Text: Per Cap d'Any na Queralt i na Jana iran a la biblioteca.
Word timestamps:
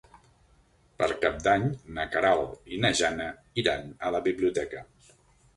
Per 1.01 1.09
Cap 1.25 1.35
d'Any 1.47 1.67
na 1.99 2.05
Queralt 2.15 2.73
i 2.77 2.79
na 2.87 2.91
Jana 3.03 3.29
iran 3.65 3.87
a 4.09 4.15
la 4.17 4.23
biblioteca. 4.31 4.83